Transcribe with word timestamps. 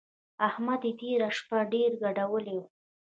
احمد 0.47 0.81
يې 0.87 0.91
تېره 0.99 1.29
شپه 1.37 1.57
ډېر 1.73 1.91
ګډولی 2.17 2.55
وو. 2.59 2.67